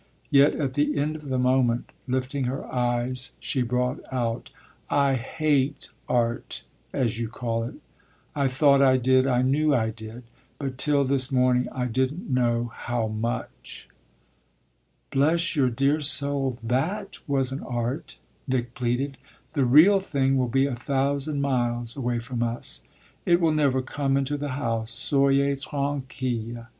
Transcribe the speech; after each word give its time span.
Yet 0.31 0.55
at 0.55 0.73
the 0.73 0.97
end 0.97 1.15
of 1.17 1.29
the 1.29 1.37
moment, 1.37 1.91
lifting 2.07 2.45
her 2.45 2.65
eyes, 2.73 3.33
she 3.39 3.61
brought 3.61 3.99
out: 4.11 4.49
"I 4.89 5.13
hate 5.13 5.89
art, 6.09 6.63
as 6.91 7.19
you 7.19 7.27
call 7.29 7.65
it. 7.65 7.75
I 8.33 8.47
thought 8.47 8.81
I 8.81 8.97
did, 8.97 9.27
I 9.27 9.43
knew 9.43 9.75
I 9.75 9.91
did; 9.91 10.23
but 10.57 10.79
till 10.79 11.03
this 11.03 11.31
morning 11.31 11.67
I 11.71 11.85
didn't 11.85 12.31
know 12.31 12.71
how 12.73 13.09
much." 13.09 13.87
"Bless 15.11 15.55
your 15.55 15.69
dear 15.69 15.99
soul, 16.01 16.57
that 16.63 17.19
wasn't 17.27 17.61
art," 17.61 18.17
Nick 18.47 18.73
pleaded. 18.73 19.17
"The 19.53 19.65
real 19.65 19.99
thing 19.99 20.35
will 20.35 20.47
be 20.47 20.65
a 20.65 20.75
thousand 20.75 21.41
miles 21.41 21.95
away 21.95 22.17
from 22.17 22.41
us; 22.41 22.81
it 23.23 23.39
will 23.39 23.53
never 23.53 23.83
come 23.83 24.17
into 24.17 24.35
the 24.35 24.53
house, 24.63 24.89
soyez 24.89 25.63
tranquille. 25.69 26.65